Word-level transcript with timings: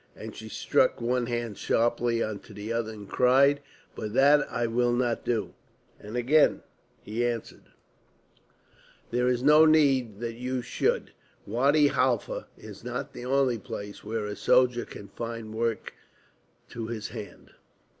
'"And 0.15 0.35
she 0.35 0.49
struck 0.49 0.99
one 0.99 1.27
hand 1.27 1.59
sharply 1.59 2.21
into 2.21 2.55
the 2.55 2.73
other 2.73 2.91
and 2.91 3.07
cried, 3.07 3.61
"But 3.95 4.13
that 4.15 4.51
I 4.51 4.65
will 4.65 4.93
not 4.93 5.23
do." 5.23 5.53
And 5.99 6.17
again 6.17 6.63
he 7.03 7.23
answered: 7.23 7.65
"There 9.11 9.27
is 9.27 9.43
no 9.43 9.63
need 9.67 10.19
that 10.19 10.33
you 10.37 10.63
should. 10.63 11.11
Wadi 11.45 11.89
Halfa 11.89 12.47
is 12.57 12.83
not 12.83 13.13
the 13.13 13.25
only 13.25 13.59
place 13.59 14.03
where 14.03 14.25
a 14.25 14.35
soldier 14.35 14.85
can 14.85 15.09
find 15.09 15.53
work 15.53 15.93
to 16.69 16.87
his 16.87 17.09
hand." 17.09 17.51